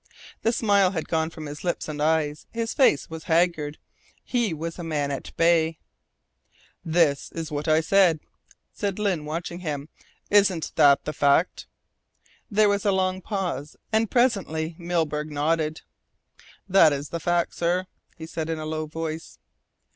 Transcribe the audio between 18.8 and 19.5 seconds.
voice.